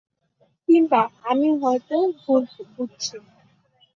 কিম্বা 0.69 1.01
আমি 1.29 1.49
হয়তো 1.61 1.95
ভুল 2.19 2.43
বুঝছি। 2.73 3.15